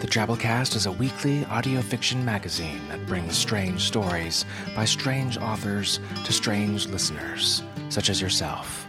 The 0.00 0.06
Drabblecast 0.06 0.76
is 0.76 0.86
a 0.86 0.92
weekly 0.92 1.44
audio 1.44 1.82
fiction 1.82 2.24
magazine 2.24 2.80
that 2.88 3.04
brings 3.04 3.36
strange 3.36 3.82
stories 3.82 4.46
by 4.74 4.86
strange 4.86 5.36
authors 5.36 6.00
to 6.24 6.32
strange 6.32 6.86
listeners, 6.86 7.62
such 7.90 8.08
as 8.08 8.18
yourself. 8.18 8.86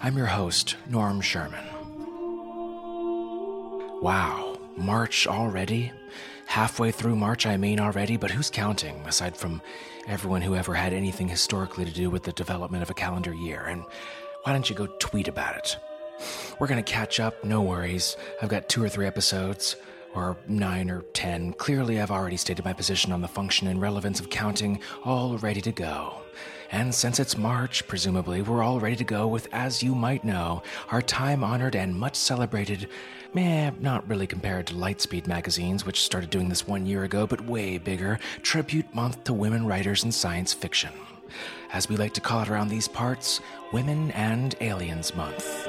I'm 0.00 0.16
your 0.16 0.28
host, 0.28 0.76
Norm 0.88 1.20
Sherman. 1.20 1.64
Wow, 4.00 4.56
March 4.76 5.26
already? 5.26 5.90
Halfway 6.46 6.92
through 6.92 7.16
March, 7.16 7.46
I 7.46 7.56
mean 7.56 7.80
already, 7.80 8.16
but 8.16 8.30
who's 8.30 8.48
counting, 8.48 8.94
aside 9.06 9.36
from 9.36 9.60
everyone 10.06 10.42
who 10.42 10.54
ever 10.54 10.74
had 10.74 10.92
anything 10.92 11.26
historically 11.26 11.84
to 11.84 11.90
do 11.90 12.10
with 12.10 12.22
the 12.22 12.32
development 12.32 12.84
of 12.84 12.90
a 12.90 12.94
calendar 12.94 13.34
year? 13.34 13.64
And 13.64 13.82
why 14.44 14.52
don't 14.52 14.70
you 14.70 14.76
go 14.76 14.86
tweet 15.00 15.26
about 15.26 15.56
it? 15.56 15.76
We're 16.60 16.68
gonna 16.68 16.84
catch 16.84 17.18
up, 17.18 17.42
no 17.42 17.60
worries. 17.60 18.16
I've 18.40 18.50
got 18.50 18.68
two 18.68 18.84
or 18.84 18.88
three 18.88 19.08
episodes 19.08 19.74
or 20.14 20.36
nine 20.48 20.90
or 20.90 21.02
ten. 21.12 21.52
Clearly, 21.54 22.00
I've 22.00 22.10
already 22.10 22.36
stated 22.36 22.64
my 22.64 22.72
position 22.72 23.12
on 23.12 23.20
the 23.20 23.28
function 23.28 23.68
and 23.68 23.80
relevance 23.80 24.20
of 24.20 24.30
counting, 24.30 24.80
all 25.04 25.36
ready 25.38 25.60
to 25.60 25.72
go. 25.72 26.14
And 26.70 26.94
since 26.94 27.20
it's 27.20 27.36
March, 27.36 27.86
presumably, 27.86 28.42
we're 28.42 28.62
all 28.62 28.80
ready 28.80 28.96
to 28.96 29.04
go 29.04 29.28
with, 29.28 29.48
as 29.52 29.82
you 29.82 29.94
might 29.94 30.24
know, 30.24 30.62
our 30.90 31.02
time 31.02 31.44
honored 31.44 31.76
and 31.76 31.94
much 31.94 32.16
celebrated, 32.16 32.88
meh, 33.32 33.70
not 33.80 34.08
really 34.08 34.26
compared 34.26 34.66
to 34.66 34.74
Lightspeed 34.74 35.26
magazines, 35.26 35.86
which 35.86 36.02
started 36.02 36.30
doing 36.30 36.48
this 36.48 36.66
one 36.66 36.86
year 36.86 37.04
ago, 37.04 37.26
but 37.26 37.44
way 37.46 37.78
bigger, 37.78 38.18
tribute 38.42 38.92
month 38.94 39.22
to 39.24 39.32
women 39.32 39.66
writers 39.66 40.04
in 40.04 40.10
science 40.10 40.52
fiction. 40.52 40.92
As 41.72 41.88
we 41.88 41.96
like 41.96 42.14
to 42.14 42.20
call 42.20 42.42
it 42.42 42.48
around 42.48 42.68
these 42.68 42.88
parts, 42.88 43.40
Women 43.72 44.10
and 44.12 44.54
Aliens 44.60 45.14
Month. 45.14 45.68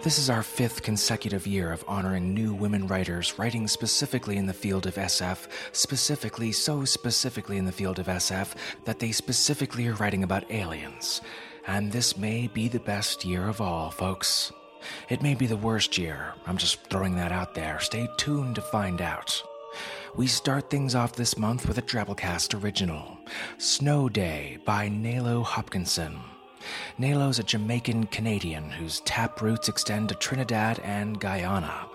This 0.00 0.20
is 0.20 0.30
our 0.30 0.44
fifth 0.44 0.82
consecutive 0.82 1.44
year 1.44 1.72
of 1.72 1.84
honoring 1.88 2.32
new 2.32 2.54
women 2.54 2.86
writers 2.86 3.36
writing 3.36 3.66
specifically 3.66 4.36
in 4.36 4.46
the 4.46 4.54
field 4.54 4.86
of 4.86 4.94
SF, 4.94 5.48
specifically, 5.72 6.52
so 6.52 6.84
specifically 6.84 7.58
in 7.58 7.64
the 7.64 7.72
field 7.72 7.98
of 7.98 8.06
SF, 8.06 8.54
that 8.84 9.00
they 9.00 9.10
specifically 9.10 9.88
are 9.88 9.94
writing 9.94 10.22
about 10.22 10.50
aliens. 10.52 11.20
And 11.66 11.90
this 11.90 12.16
may 12.16 12.46
be 12.46 12.68
the 12.68 12.78
best 12.78 13.24
year 13.24 13.48
of 13.48 13.60
all, 13.60 13.90
folks. 13.90 14.52
It 15.08 15.20
may 15.20 15.34
be 15.34 15.46
the 15.46 15.56
worst 15.56 15.98
year. 15.98 16.32
I'm 16.46 16.58
just 16.58 16.80
throwing 16.88 17.16
that 17.16 17.32
out 17.32 17.54
there. 17.54 17.80
Stay 17.80 18.08
tuned 18.18 18.54
to 18.54 18.62
find 18.62 19.02
out. 19.02 19.42
We 20.14 20.28
start 20.28 20.70
things 20.70 20.94
off 20.94 21.16
this 21.16 21.36
month 21.36 21.66
with 21.66 21.76
a 21.76 21.82
Drabblecast 21.82 22.62
original 22.62 23.18
Snow 23.58 24.08
Day 24.08 24.58
by 24.64 24.88
Nalo 24.88 25.44
Hopkinson. 25.44 26.20
Nalo's 26.98 27.38
a 27.38 27.42
Jamaican 27.42 28.06
Canadian 28.06 28.70
whose 28.70 29.00
tap 29.00 29.40
roots 29.40 29.68
extend 29.68 30.08
to 30.08 30.14
Trinidad 30.14 30.80
and 30.80 31.20
Guyana, 31.20 31.88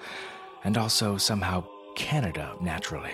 and 0.64 0.78
also 0.78 1.18
somehow 1.18 1.64
Canada, 1.96 2.56
naturally. 2.62 3.14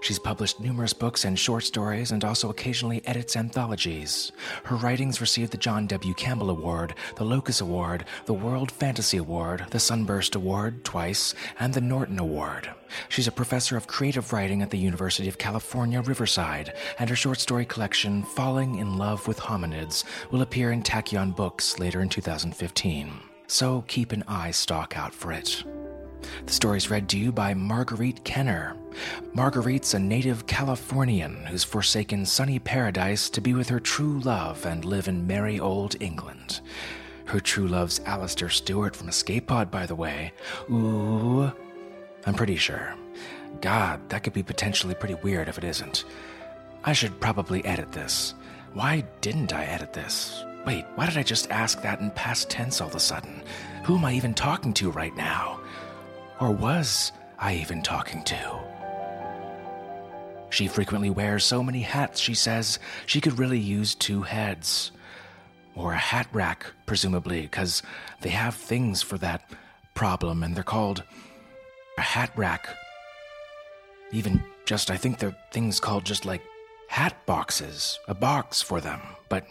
She's 0.00 0.18
published 0.18 0.60
numerous 0.60 0.92
books 0.92 1.24
and 1.24 1.38
short 1.38 1.64
stories 1.64 2.10
and 2.10 2.24
also 2.24 2.50
occasionally 2.50 3.06
edits 3.06 3.36
anthologies. 3.36 4.32
Her 4.64 4.76
writings 4.76 5.20
received 5.20 5.52
the 5.52 5.58
John 5.58 5.86
W. 5.86 6.14
Campbell 6.14 6.50
Award, 6.50 6.94
the 7.16 7.24
Locus 7.24 7.60
Award, 7.60 8.04
the 8.26 8.34
World 8.34 8.70
Fantasy 8.70 9.16
Award, 9.16 9.66
the 9.70 9.80
Sunburst 9.80 10.34
Award 10.34 10.84
twice, 10.84 11.34
and 11.58 11.74
the 11.74 11.80
Norton 11.80 12.18
Award. 12.18 12.70
She's 13.08 13.26
a 13.26 13.32
professor 13.32 13.76
of 13.76 13.86
creative 13.86 14.32
writing 14.32 14.62
at 14.62 14.70
the 14.70 14.78
University 14.78 15.28
of 15.28 15.38
California, 15.38 16.00
Riverside, 16.00 16.74
and 16.98 17.10
her 17.10 17.16
short 17.16 17.40
story 17.40 17.64
collection, 17.64 18.22
Falling 18.22 18.76
in 18.76 18.98
Love 18.98 19.26
with 19.26 19.38
Hominids, 19.38 20.04
will 20.30 20.42
appear 20.42 20.72
in 20.72 20.82
Tachyon 20.82 21.34
Books 21.34 21.78
later 21.78 22.00
in 22.00 22.08
2015. 22.08 23.12
So 23.46 23.84
keep 23.86 24.12
an 24.12 24.24
eye 24.26 24.50
stalk 24.50 24.96
out 24.96 25.14
for 25.14 25.32
it. 25.32 25.64
The 26.46 26.52
story 26.52 26.78
is 26.78 26.90
read 26.90 27.08
to 27.10 27.18
you 27.18 27.32
by 27.32 27.54
Marguerite 27.54 28.24
Kenner. 28.24 28.76
Marguerite's 29.34 29.94
a 29.94 29.98
native 29.98 30.46
Californian 30.46 31.46
who's 31.46 31.64
forsaken 31.64 32.26
sunny 32.26 32.58
paradise 32.58 33.28
to 33.30 33.40
be 33.40 33.54
with 33.54 33.68
her 33.68 33.80
true 33.80 34.20
love 34.20 34.64
and 34.66 34.84
live 34.84 35.08
in 35.08 35.26
merry 35.26 35.58
old 35.58 35.96
England. 36.00 36.60
Her 37.26 37.40
true 37.40 37.66
love's 37.66 38.00
Alasdair 38.00 38.50
Stuart 38.50 38.94
from 38.94 39.08
Escape 39.08 39.46
Pod, 39.46 39.70
by 39.70 39.86
the 39.86 39.94
way. 39.94 40.32
Ooh, 40.70 41.50
I'm 42.26 42.34
pretty 42.34 42.56
sure. 42.56 42.94
God, 43.60 44.08
that 44.10 44.22
could 44.22 44.32
be 44.32 44.42
potentially 44.42 44.94
pretty 44.94 45.14
weird 45.14 45.48
if 45.48 45.58
it 45.58 45.64
isn't. 45.64 46.04
I 46.84 46.92
should 46.92 47.20
probably 47.20 47.64
edit 47.64 47.92
this. 47.92 48.34
Why 48.74 49.04
didn't 49.20 49.54
I 49.54 49.64
edit 49.64 49.92
this? 49.92 50.44
Wait, 50.66 50.84
why 50.94 51.06
did 51.06 51.16
I 51.18 51.22
just 51.22 51.50
ask 51.50 51.82
that 51.82 52.00
in 52.00 52.10
past 52.10 52.50
tense 52.50 52.80
all 52.80 52.88
of 52.88 52.94
a 52.94 53.00
sudden? 53.00 53.42
Who 53.84 53.96
am 53.96 54.04
I 54.04 54.14
even 54.14 54.34
talking 54.34 54.72
to 54.74 54.90
right 54.90 55.14
now? 55.14 55.60
Or 56.40 56.50
was 56.50 57.12
I 57.38 57.54
even 57.54 57.82
talking 57.82 58.22
to? 58.24 58.60
She 60.50 60.68
frequently 60.68 61.10
wears 61.10 61.44
so 61.44 61.62
many 61.62 61.80
hats, 61.80 62.20
she 62.20 62.34
says, 62.34 62.78
she 63.06 63.20
could 63.20 63.38
really 63.38 63.58
use 63.58 63.94
two 63.94 64.22
heads. 64.22 64.92
Or 65.74 65.92
a 65.92 65.98
hat 65.98 66.28
rack, 66.32 66.66
presumably, 66.86 67.42
because 67.42 67.82
they 68.20 68.28
have 68.30 68.54
things 68.54 69.02
for 69.02 69.18
that 69.18 69.50
problem, 69.94 70.42
and 70.42 70.54
they're 70.54 70.62
called 70.62 71.02
a 71.98 72.02
hat 72.02 72.30
rack. 72.36 72.68
Even 74.12 74.42
just, 74.64 74.90
I 74.90 74.96
think 74.96 75.18
they're 75.18 75.36
things 75.50 75.80
called 75.80 76.04
just 76.04 76.24
like 76.24 76.42
hat 76.88 77.16
boxes, 77.26 77.98
a 78.06 78.14
box 78.14 78.62
for 78.62 78.80
them. 78.80 79.00
But 79.28 79.48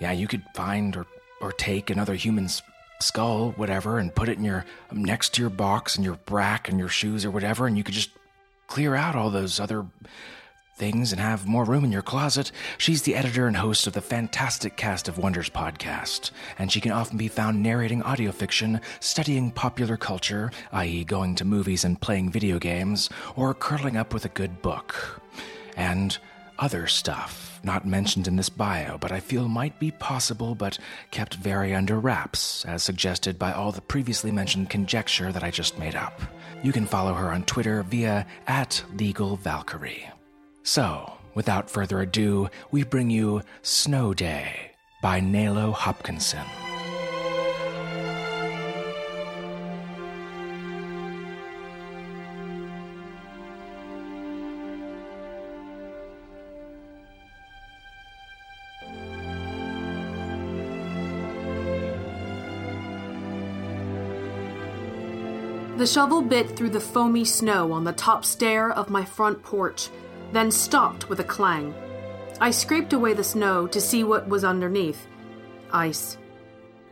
yeah, 0.00 0.10
you 0.10 0.26
could 0.26 0.42
find 0.54 0.96
or, 0.96 1.06
or 1.40 1.52
take 1.52 1.90
another 1.90 2.14
human's 2.14 2.62
skull, 3.02 3.52
whatever, 3.52 3.98
and 3.98 4.14
put 4.14 4.28
it 4.28 4.38
in 4.38 4.44
your 4.44 4.64
next 4.92 5.34
to 5.34 5.42
your 5.42 5.50
box 5.50 5.96
and 5.96 6.04
your 6.04 6.16
brack 6.16 6.68
and 6.68 6.78
your 6.78 6.88
shoes 6.88 7.24
or 7.24 7.30
whatever, 7.30 7.66
and 7.66 7.76
you 7.76 7.84
could 7.84 7.94
just 7.94 8.10
clear 8.66 8.94
out 8.94 9.16
all 9.16 9.30
those 9.30 9.58
other 9.58 9.86
things 10.76 11.12
and 11.12 11.20
have 11.20 11.46
more 11.46 11.64
room 11.64 11.84
in 11.84 11.92
your 11.92 12.00
closet. 12.00 12.50
She's 12.78 13.02
the 13.02 13.14
editor 13.14 13.46
and 13.46 13.54
host 13.54 13.86
of 13.86 13.92
the 13.92 14.00
fantastic 14.00 14.78
Cast 14.78 15.08
of 15.08 15.18
Wonders 15.18 15.50
podcast, 15.50 16.30
and 16.58 16.72
she 16.72 16.80
can 16.80 16.90
often 16.90 17.18
be 17.18 17.28
found 17.28 17.62
narrating 17.62 18.02
audio 18.02 18.32
fiction, 18.32 18.80
studying 18.98 19.50
popular 19.50 19.98
culture, 19.98 20.50
i.e., 20.72 21.04
going 21.04 21.34
to 21.34 21.44
movies 21.44 21.84
and 21.84 22.00
playing 22.00 22.30
video 22.30 22.58
games, 22.58 23.10
or 23.36 23.52
curling 23.52 23.98
up 23.98 24.14
with 24.14 24.24
a 24.24 24.30
good 24.30 24.62
book. 24.62 25.20
And 25.76 26.16
other 26.60 26.86
stuff, 26.86 27.58
not 27.64 27.86
mentioned 27.86 28.28
in 28.28 28.36
this 28.36 28.50
bio, 28.50 28.98
but 28.98 29.10
I 29.10 29.18
feel 29.18 29.48
might 29.48 29.78
be 29.80 29.90
possible 29.90 30.54
but 30.54 30.78
kept 31.10 31.34
very 31.34 31.74
under 31.74 31.98
wraps, 31.98 32.64
as 32.66 32.82
suggested 32.82 33.38
by 33.38 33.52
all 33.52 33.72
the 33.72 33.80
previously 33.80 34.30
mentioned 34.30 34.70
conjecture 34.70 35.32
that 35.32 35.42
I 35.42 35.50
just 35.50 35.78
made 35.78 35.96
up. 35.96 36.20
You 36.62 36.72
can 36.72 36.86
follow 36.86 37.14
her 37.14 37.32
on 37.32 37.44
Twitter 37.44 37.82
via 37.82 38.26
at 38.46 38.84
Legal 38.94 39.36
Valkyrie. 39.36 40.08
So, 40.62 41.10
without 41.34 41.70
further 41.70 42.00
ado, 42.00 42.50
we 42.70 42.84
bring 42.84 43.08
you 43.08 43.42
Snow 43.62 44.12
Day 44.12 44.72
by 45.02 45.20
Nalo 45.20 45.72
Hopkinson. 45.72 46.44
The 65.80 65.86
shovel 65.86 66.20
bit 66.20 66.58
through 66.58 66.68
the 66.68 66.78
foamy 66.78 67.24
snow 67.24 67.72
on 67.72 67.84
the 67.84 67.92
top 67.94 68.26
stair 68.26 68.70
of 68.70 68.90
my 68.90 69.02
front 69.02 69.42
porch, 69.42 69.88
then 70.30 70.50
stopped 70.50 71.08
with 71.08 71.20
a 71.20 71.24
clang. 71.24 71.74
I 72.38 72.50
scraped 72.50 72.92
away 72.92 73.14
the 73.14 73.24
snow 73.24 73.66
to 73.68 73.80
see 73.80 74.04
what 74.04 74.28
was 74.28 74.44
underneath. 74.44 75.06
Ice. 75.72 76.18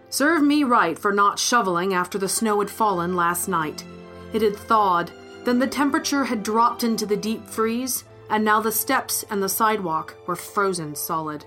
Serve 0.08 0.42
me 0.42 0.64
right 0.64 0.98
for 0.98 1.12
not 1.12 1.38
shoveling 1.38 1.92
after 1.92 2.16
the 2.16 2.30
snow 2.30 2.60
had 2.60 2.70
fallen 2.70 3.14
last 3.14 3.46
night. 3.46 3.84
It 4.32 4.40
had 4.40 4.56
thawed, 4.56 5.12
then 5.44 5.58
the 5.58 5.66
temperature 5.66 6.24
had 6.24 6.42
dropped 6.42 6.82
into 6.82 7.04
the 7.04 7.14
deep 7.14 7.46
freeze, 7.46 8.04
and 8.30 8.42
now 8.42 8.58
the 8.58 8.72
steps 8.72 9.22
and 9.28 9.42
the 9.42 9.50
sidewalk 9.50 10.16
were 10.26 10.34
frozen 10.34 10.94
solid. 10.94 11.44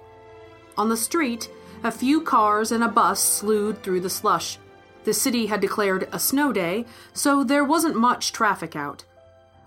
On 0.78 0.90
the 0.90 0.96
street, 0.96 1.50
a 1.84 1.92
few 1.92 2.22
cars 2.22 2.72
and 2.72 2.84
a 2.84 2.88
bus 2.88 3.20
slewed 3.20 3.82
through 3.82 4.02
the 4.02 4.12
slush. 4.12 4.60
The 5.04 5.14
city 5.14 5.48
had 5.48 5.62
declared 5.62 6.08
a 6.12 6.20
snow 6.20 6.54
day, 6.54 6.86
so 7.14 7.44
there 7.44 7.64
wasn't 7.64 7.96
much 7.96 8.32
traffic 8.32 8.76
out. 8.76 9.04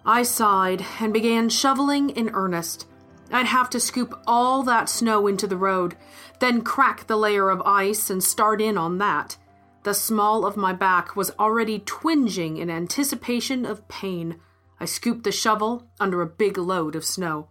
I 0.06 0.22
sighed 0.22 0.84
and 1.00 1.12
began 1.12 1.48
shoveling 1.48 2.10
in 2.10 2.30
earnest. 2.30 2.86
I'd 3.32 3.46
have 3.46 3.70
to 3.70 3.80
scoop 3.80 4.20
all 4.26 4.62
that 4.64 4.88
snow 4.88 5.26
into 5.26 5.46
the 5.46 5.56
road, 5.56 5.96
then 6.40 6.62
crack 6.62 7.06
the 7.06 7.16
layer 7.16 7.50
of 7.50 7.62
ice 7.62 8.10
and 8.10 8.22
start 8.22 8.60
in 8.60 8.76
on 8.76 8.98
that. 8.98 9.36
The 9.82 9.94
small 9.94 10.46
of 10.46 10.56
my 10.56 10.72
back 10.72 11.16
was 11.16 11.32
already 11.38 11.78
twinging 11.80 12.58
in 12.58 12.70
anticipation 12.70 13.66
of 13.66 13.88
pain. 13.88 14.40
I 14.78 14.84
scooped 14.84 15.24
the 15.24 15.32
shovel 15.32 15.88
under 15.98 16.22
a 16.22 16.26
big 16.26 16.58
load 16.58 16.94
of 16.94 17.04
snow. 17.04 17.48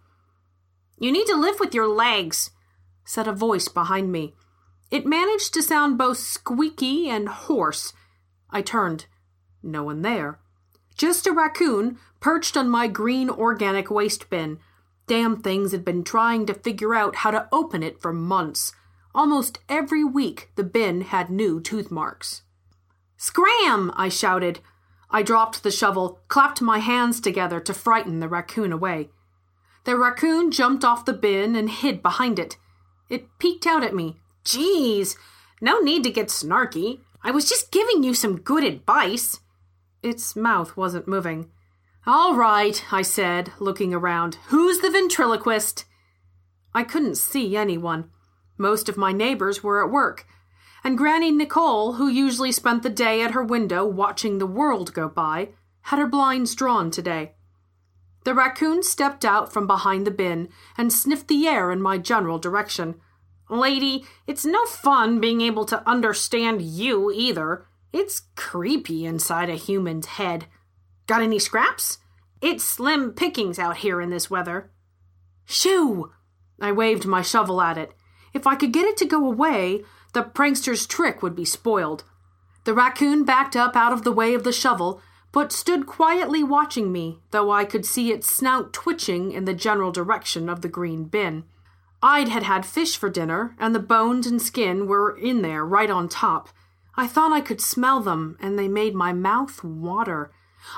You 1.00 1.12
need 1.12 1.27
to 1.27 1.35
live 1.35 1.59
with 1.59 1.74
your 1.74 1.88
legs, 1.88 2.51
said 3.03 3.27
a 3.27 3.33
voice 3.33 3.68
behind 3.68 4.12
me. 4.12 4.35
It 4.94 5.07
managed 5.07 5.56
to 5.56 5.63
sound 5.63 5.98
both 5.98 6.19
squeaky 6.19 7.10
and 7.10 7.28
hoarse. 7.28 7.94
I 8.51 8.62
turned. 8.62 9.07
No 9.63 9.84
one 9.84 10.04
there. 10.04 10.38
Just 10.95 11.25
a 11.25 11.31
raccoon 11.31 11.98
perched 12.19 12.56
on 12.56 12.69
my 12.69 12.86
green 12.88 13.28
organic 13.28 13.90
waste 13.90 14.30
bin. 14.30 14.60
Damn 15.07 15.38
things 15.38 15.72
had 15.72 15.84
been 15.84 16.04
trying 16.04 16.45
to 16.45 16.54
figure 16.54 16.94
out 16.94 17.16
how 17.16 17.31
to 17.31 17.50
open 17.51 17.81
it 17.81 18.04
for 18.04 18.13
months. 18.13 18.74
Almost 19.16 19.57
every 19.68 20.04
week, 20.04 20.51
the 20.54 20.63
bin 20.63 21.01
had 21.01 21.31
new 21.31 21.60
tooth 21.60 21.90
marks. 21.90 22.44
Scram! 23.18 23.92
I 23.95 24.10
shouted. 24.10 24.60
I 25.10 25.24
dropped 25.24 25.63
the 25.63 25.72
shovel, 25.72 26.19
clapped 26.28 26.62
my 26.62 26.78
hands 26.78 27.19
together 27.19 27.60
to 27.62 27.74
frighten 27.74 28.19
the 28.19 28.30
raccoon 28.30 28.72
away. 28.72 29.10
The 29.86 29.98
raccoon 29.98 30.51
jumped 30.51 30.86
off 30.86 31.04
the 31.04 31.13
bin 31.13 31.56
and 31.56 31.72
hid 31.72 32.04
behind 32.04 32.38
it. 32.38 32.57
It 33.10 33.40
peeked 33.40 33.66
out 33.66 33.84
at 33.84 33.95
me, 33.95 34.19
Geez, 34.44 35.18
no 35.62 35.80
need 35.80 36.04
to 36.04 36.12
get 36.12 36.28
snarky. 36.28 37.00
I 37.24 37.31
was 37.31 37.48
just 37.48 37.72
giving 37.72 38.04
you 38.04 38.13
some 38.13 38.42
good 38.42 38.63
advice. 38.63 39.40
Its 40.01 40.36
mouth 40.36 40.75
wasn't 40.75 41.07
moving. 41.07 41.50
All 42.06 42.36
right, 42.36 42.84
I 42.92 43.01
said, 43.01 43.54
looking 43.60 43.94
around. 43.94 44.36
Who's 44.48 44.80
the 44.80 44.90
ventriloquist? 44.90 45.86
I 46.74 46.84
couldn't 46.84 47.16
see 47.16 47.56
anyone. 47.56 48.10
Most 48.57 48.90
of 48.90 48.98
my 48.98 49.13
neighbors 49.13 49.63
were 49.63 49.84
at 49.84 49.92
work, 49.92 50.25
and 50.84 50.98
Granny 50.98 51.31
Nicole, 51.31 51.94
who 51.94 52.07
usually 52.10 52.51
spent 52.51 52.84
the 52.84 52.90
day 52.90 53.22
at 53.22 53.31
her 53.31 53.44
window 53.44 53.86
watching 53.86 54.38
the 54.38 54.45
world 54.45 54.94
go 54.94 55.07
by, 55.07 55.50
had 55.84 56.00
her 56.00 56.07
blinds 56.07 56.56
drawn 56.56 56.92
today. 56.92 57.36
The 58.25 58.34
raccoon 58.34 58.84
stepped 58.84 59.24
out 59.24 59.51
from 59.51 59.68
behind 59.68 60.06
the 60.06 60.12
bin 60.12 60.50
and 60.78 60.92
sniffed 60.92 61.28
the 61.28 61.48
air 61.48 61.72
in 61.72 61.81
my 61.81 61.98
general 61.98 62.40
direction. 62.40 62.95
Lady, 63.50 64.06
it's 64.25 64.45
no 64.45 64.66
fun 64.66 65.19
being 65.19 65.42
able 65.42 65.66
to 65.66 65.88
understand 65.88 66.62
you 66.62 67.12
either. 67.12 67.66
It's 67.92 68.24
creepy 68.36 69.06
inside 69.06 69.50
a 69.50 69.56
human's 69.56 70.06
head. 70.06 70.45
Got 71.07 71.22
any 71.22 71.40
scraps? 71.40 72.00
It's 72.42 72.63
slim 72.63 73.13
pickings 73.13 73.60
out 73.60 73.78
here 73.78 74.01
in 74.01 74.10
this 74.10 74.30
weather. 74.30 74.72
Shoo! 75.45 76.12
I 76.60 76.72
waved 76.72 77.06
my 77.06 77.22
shovel 77.22 77.62
at 77.62 77.78
it. 77.78 77.94
If 78.34 78.48
I 78.48 78.56
could 78.56 78.72
get 78.72 78.88
it 78.88 78.98
to 78.98 79.06
go 79.06 79.25
away, 79.25 79.84
the 80.13 80.24
prankster's 80.24 80.88
trick 80.88 81.22
would 81.22 81.36
be 81.36 81.45
spoiled. 81.45 82.04
The 82.63 82.74
raccoon 82.74 83.25
backed 83.25 83.56
up 83.56 83.75
out 83.75 83.92
of 83.92 84.04
the 84.04 84.12
way 84.12 84.34
of 84.34 84.44
the 84.44 84.54
shovel, 84.54 85.01
but 85.31 85.51
stood 85.51 85.86
quietly 85.86 86.44
watching 86.44 86.92
me, 86.92 87.19
though 87.31 87.51
I 87.51 87.66
could 87.66 87.86
see 87.86 88.12
its 88.12 88.31
snout 88.31 88.72
twitching 88.72 89.31
in 89.31 89.45
the 89.45 89.54
general 89.54 89.92
direction 89.92 90.48
of 90.48 90.62
the 90.62 90.69
green 90.69 91.06
bin. 91.06 91.44
I'd 92.05 92.27
had 92.27 92.44
had 92.44 92.65
fish 92.65 92.97
for 92.97 93.09
dinner, 93.09 93.55
and 93.57 93.73
the 93.73 93.79
bones 93.79 94.27
and 94.27 94.41
skin 94.41 94.88
were 94.88 95.17
in 95.17 95.41
there 95.41 95.63
right 95.65 95.89
on 95.89 96.09
top. 96.09 96.50
I 96.95 97.07
thought 97.07 97.31
I 97.31 97.39
could 97.39 97.61
smell 97.61 98.01
them, 98.01 98.38
and 98.41 98.59
they 98.59 98.67
made 98.67 98.94
my 98.94 99.13
mouth 99.13 99.63
water. 99.63 100.29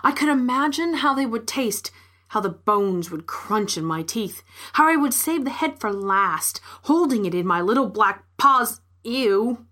I 0.03 0.11
could 0.11 0.29
imagine 0.29 0.93
how 0.93 1.15
they 1.15 1.25
would 1.25 1.47
taste, 1.47 1.89
how 2.29 2.41
the 2.41 2.49
bones 2.49 3.09
would 3.09 3.25
crunch 3.25 3.75
in 3.75 3.83
my 3.85 4.03
teeth, 4.03 4.43
how 4.73 4.87
I 4.87 4.97
would 4.97 5.15
save 5.15 5.45
the 5.45 5.49
head 5.49 5.79
for 5.79 5.91
last, 5.91 6.61
holding 6.83 7.25
it 7.25 7.33
in 7.33 7.47
my 7.47 7.59
little 7.59 7.89
black 7.89 8.23
paws. 8.37 8.81
Ew. 9.03 9.65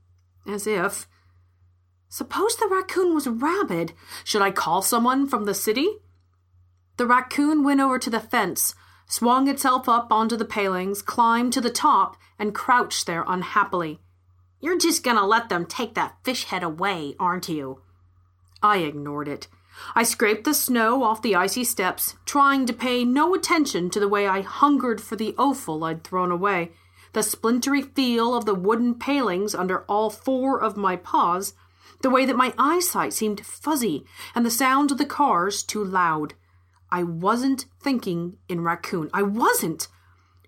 As 0.47 0.65
if. 0.65 1.07
Suppose 2.09 2.55
the 2.55 2.67
raccoon 2.67 3.13
was 3.13 3.27
rabid. 3.27 3.93
Should 4.23 4.41
I 4.41 4.49
call 4.49 4.81
someone 4.81 5.27
from 5.27 5.45
the 5.45 5.53
city? 5.53 5.87
The 6.97 7.05
raccoon 7.07 7.63
went 7.63 7.79
over 7.79 7.99
to 7.99 8.09
the 8.09 8.19
fence, 8.19 8.73
swung 9.07 9.47
itself 9.47 9.87
up 9.87 10.11
onto 10.11 10.35
the 10.35 10.45
palings, 10.45 11.01
climbed 11.01 11.53
to 11.53 11.61
the 11.61 11.69
top, 11.69 12.17
and 12.39 12.55
crouched 12.55 13.05
there 13.05 13.23
unhappily. 13.27 13.99
You're 14.59 14.77
just 14.77 15.03
gonna 15.03 15.25
let 15.25 15.49
them 15.49 15.65
take 15.65 15.93
that 15.95 16.17
fish 16.23 16.45
head 16.45 16.63
away, 16.63 17.15
aren't 17.19 17.49
you? 17.49 17.81
I 18.61 18.77
ignored 18.77 19.27
it. 19.27 19.47
I 19.95 20.03
scraped 20.03 20.45
the 20.45 20.53
snow 20.53 21.03
off 21.03 21.21
the 21.21 21.35
icy 21.35 21.63
steps, 21.63 22.15
trying 22.25 22.65
to 22.67 22.73
pay 22.73 23.03
no 23.03 23.33
attention 23.33 23.89
to 23.89 23.99
the 23.99 24.07
way 24.07 24.27
I 24.27 24.41
hungered 24.41 25.01
for 25.01 25.15
the 25.15 25.35
offal 25.37 25.83
I'd 25.83 26.03
thrown 26.03 26.31
away, 26.31 26.71
the 27.13 27.23
splintery 27.23 27.81
feel 27.81 28.35
of 28.35 28.45
the 28.45 28.55
wooden 28.55 28.95
palings 28.95 29.53
under 29.53 29.81
all 29.81 30.09
four 30.09 30.61
of 30.61 30.77
my 30.77 30.95
paws, 30.95 31.53
the 32.01 32.09
way 32.09 32.25
that 32.25 32.35
my 32.35 32.53
eyesight 32.57 33.13
seemed 33.13 33.45
fuzzy, 33.45 34.05
and 34.35 34.45
the 34.45 34.51
sound 34.51 34.91
of 34.91 34.97
the 34.97 35.05
cars 35.05 35.63
too 35.63 35.83
loud. 35.83 36.33
I 36.93 37.01
wasn't 37.01 37.65
thinking 37.81 38.37
in 38.47 38.61
raccoon. 38.61 39.09
I 39.11 39.23
wasn't. 39.23 39.87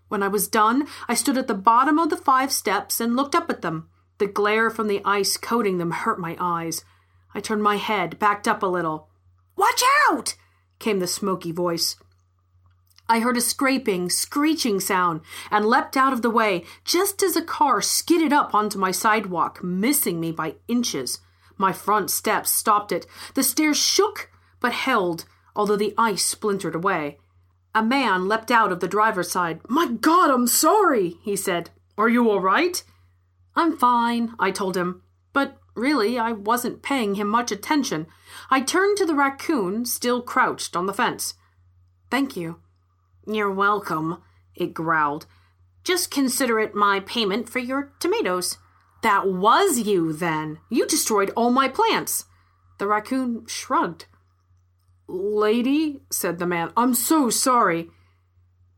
When 0.10 0.22
I 0.22 0.28
was 0.28 0.48
done, 0.48 0.86
I 1.08 1.16
stood 1.16 1.40
at 1.40 1.48
the 1.48 1.56
bottom 1.56 1.98
of 1.98 2.12
the 2.12 2.18
five 2.18 2.52
steps 2.52 3.00
and 3.00 3.16
looked 3.16 3.34
up 3.34 3.50
at 3.50 3.64
them. 3.64 3.90
The 4.20 4.28
glare 4.28 4.70
from 4.70 4.88
the 4.88 5.02
ice 5.04 5.38
coating 5.38 5.80
them 5.80 5.90
hurt 5.90 6.20
my 6.20 6.38
eyes. 6.40 6.86
I 7.34 7.40
turned 7.40 7.64
my 7.64 7.78
head, 7.78 8.20
backed 8.20 8.48
up 8.48 8.62
a 8.62 8.68
little. 8.68 9.10
Watch 9.58 9.82
out! 10.08 10.36
came 10.78 11.00
the 11.00 11.08
smoky 11.08 11.52
voice. 11.52 11.96
I 13.10 13.22
heard 13.22 13.38
a 13.38 13.42
scraping, 13.42 14.12
screeching 14.12 14.80
sound 14.80 15.22
and 15.50 15.66
leapt 15.66 15.98
out 15.98 16.14
of 16.14 16.22
the 16.22 16.30
way 16.30 16.64
just 16.84 17.24
as 17.24 17.36
a 17.36 17.42
car 17.42 17.82
skidded 17.82 18.32
up 18.32 18.54
onto 18.54 18.78
my 18.78 18.92
sidewalk, 18.92 19.64
missing 19.64 20.20
me 20.20 20.32
by 20.32 20.58
inches. 20.68 21.22
My 21.58 21.74
front 21.74 22.12
steps 22.12 22.52
stopped 22.52 22.92
it. 22.92 23.08
The 23.34 23.42
stairs 23.42 23.78
shook 23.78 24.30
but 24.60 24.74
held, 24.74 25.26
although 25.56 25.76
the 25.76 25.94
ice 25.98 26.26
splintered 26.26 26.76
away. 26.76 27.18
A 27.74 27.84
man 27.84 28.28
leapt 28.28 28.52
out 28.52 28.72
of 28.72 28.80
the 28.80 28.88
driver's 28.88 29.32
side. 29.32 29.60
My 29.68 29.88
God, 29.88 30.30
I'm 30.30 30.48
sorry, 30.48 31.18
he 31.22 31.36
said. 31.36 31.70
Are 31.98 32.10
you 32.10 32.30
all 32.30 32.40
right? 32.40 32.84
I'm 33.56 33.78
fine, 33.78 34.34
I 34.40 34.52
told 34.52 34.78
him. 34.78 35.02
But 35.34 35.58
really, 35.76 36.18
I 36.18 36.32
wasn't 36.32 36.82
paying 36.82 37.16
him 37.16 37.28
much 37.28 37.52
attention. 37.52 38.08
I 38.50 38.62
turned 38.62 38.98
to 38.98 39.06
the 39.06 39.16
raccoon, 39.16 39.86
still 39.86 40.22
crouched 40.22 40.76
on 40.76 40.86
the 40.86 40.94
fence. 40.94 41.36
Thank 42.10 42.38
you. 42.38 42.60
You're 43.28 43.52
welcome, 43.52 44.22
it 44.56 44.74
growled. 44.74 45.26
Just 45.84 46.12
consider 46.12 46.60
it 46.60 46.76
my 46.76 47.00
payment 47.02 47.50
for 47.50 47.60
your 47.60 47.92
tomatoes. 48.00 48.58
That 49.04 49.28
was 49.28 49.80
you, 49.80 50.14
then. 50.14 50.60
You 50.70 50.88
destroyed 50.88 51.32
all 51.36 51.52
my 51.52 51.68
plants. 51.68 52.26
The 52.78 52.88
raccoon 52.88 53.46
shrugged. 53.48 54.06
Lady, 55.08 56.02
said 56.10 56.40
the 56.40 56.46
man, 56.46 56.72
I'm 56.76 56.94
so 56.94 57.30
sorry. 57.30 57.90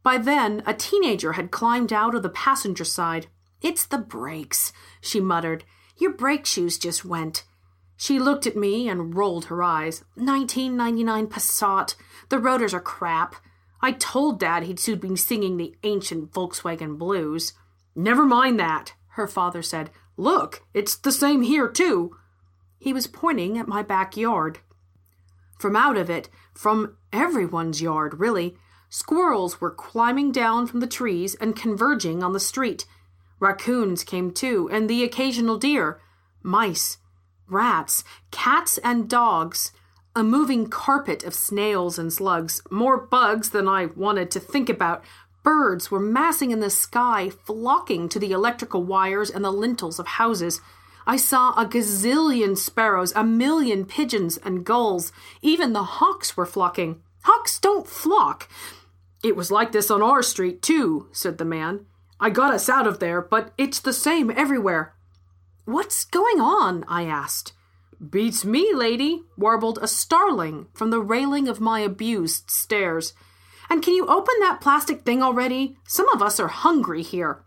By 0.03 0.17
then, 0.17 0.63
a 0.65 0.73
teenager 0.73 1.33
had 1.33 1.51
climbed 1.51 1.91
out 1.91 2.15
of 2.15 2.23
the 2.23 2.29
passenger 2.29 2.85
side. 2.85 3.27
It's 3.61 3.85
the 3.85 3.97
brakes, 3.97 4.71
she 5.01 5.19
muttered. 5.19 5.63
Your 5.97 6.13
brake 6.13 6.45
shoes 6.45 6.77
just 6.77 7.03
went. 7.03 7.43
She 7.97 8.19
looked 8.19 8.45
at 8.45 8.55
me 8.55 8.87
and 8.87 9.15
rolled 9.15 9.45
her 9.45 9.63
eyes. 9.63 10.03
1999 10.15 11.27
Passat. 11.27 11.95
The 12.29 12.39
rotors 12.39 12.73
are 12.73 12.79
crap. 12.79 13.35
I 13.81 13.91
told 13.91 14.39
Dad 14.39 14.63
he'd 14.63 14.79
soon 14.79 14.99
be 14.99 15.15
singing 15.15 15.57
the 15.57 15.75
ancient 15.83 16.31
Volkswagen 16.31 16.97
blues. 16.97 17.53
Never 17.95 18.25
mind 18.25 18.59
that, 18.59 18.93
her 19.09 19.27
father 19.27 19.63
said. 19.63 19.89
Look, 20.15 20.63
it's 20.73 20.95
the 20.95 21.11
same 21.11 21.41
here, 21.41 21.67
too. 21.67 22.15
He 22.79 22.93
was 22.93 23.07
pointing 23.07 23.57
at 23.57 23.67
my 23.67 23.81
backyard. 23.81 24.59
From 25.57 25.75
out 25.75 25.97
of 25.97 26.09
it, 26.09 26.29
from 26.53 26.97
everyone's 27.11 27.81
yard, 27.81 28.19
really, 28.19 28.55
squirrels 28.89 29.59
were 29.59 29.71
climbing 29.71 30.31
down 30.31 30.67
from 30.67 30.79
the 30.79 30.87
trees 30.87 31.35
and 31.35 31.55
converging 31.55 32.23
on 32.23 32.33
the 32.33 32.39
street. 32.39 32.85
Raccoons 33.39 34.03
came 34.03 34.31
too, 34.31 34.69
and 34.71 34.89
the 34.89 35.03
occasional 35.03 35.57
deer, 35.57 35.99
mice, 36.43 36.97
rats, 37.47 38.03
cats, 38.31 38.77
and 38.79 39.09
dogs. 39.09 39.71
A 40.15 40.23
moving 40.23 40.67
carpet 40.67 41.23
of 41.23 41.35
snails 41.35 41.99
and 41.99 42.11
slugs, 42.11 42.63
more 42.71 42.97
bugs 42.97 43.51
than 43.51 43.67
I 43.67 43.85
wanted 43.85 44.31
to 44.31 44.39
think 44.39 44.67
about, 44.67 45.03
Birds 45.47 45.89
were 45.89 46.01
massing 46.01 46.51
in 46.51 46.59
the 46.59 46.69
sky, 46.69 47.29
flocking 47.29 48.09
to 48.09 48.19
the 48.19 48.33
electrical 48.33 48.83
wires 48.83 49.29
and 49.29 49.45
the 49.45 49.49
lintels 49.49 49.97
of 49.97 50.05
houses. 50.05 50.59
I 51.07 51.15
saw 51.15 51.53
a 51.53 51.65
gazillion 51.65 52.57
sparrows, 52.57 53.13
a 53.15 53.23
million 53.23 53.85
pigeons 53.85 54.35
and 54.35 54.65
gulls. 54.65 55.13
Even 55.41 55.71
the 55.71 55.83
hawks 55.83 56.35
were 56.35 56.45
flocking. 56.45 57.01
Hawks 57.23 57.59
don't 57.59 57.87
flock. 57.87 58.49
It 59.23 59.37
was 59.37 59.49
like 59.49 59.71
this 59.71 59.89
on 59.89 60.01
our 60.01 60.21
street, 60.21 60.61
too, 60.61 61.07
said 61.13 61.37
the 61.37 61.45
man. 61.45 61.85
I 62.19 62.29
got 62.29 62.53
us 62.53 62.67
out 62.67 62.87
of 62.87 62.99
there, 62.99 63.21
but 63.21 63.53
it's 63.57 63.79
the 63.79 63.93
same 63.93 64.29
everywhere. 64.31 64.95
What's 65.63 66.03
going 66.03 66.41
on? 66.41 66.83
I 66.89 67.05
asked. 67.05 67.53
Beats 68.09 68.43
me, 68.43 68.73
lady, 68.73 69.23
warbled 69.37 69.79
a 69.81 69.87
starling 69.87 70.67
from 70.73 70.89
the 70.89 70.99
railing 70.99 71.47
of 71.47 71.61
my 71.61 71.79
abused 71.79 72.51
stairs. 72.51 73.13
And 73.69 73.81
can 73.81 73.93
you 73.93 74.07
open 74.07 74.35
that 74.41 74.59
plastic 74.59 75.03
thing 75.03 75.23
already? 75.23 75.77
Some 75.87 76.09
of 76.09 76.21
us 76.21 76.37
are 76.37 76.49
hungry 76.49 77.01
here. 77.01 77.43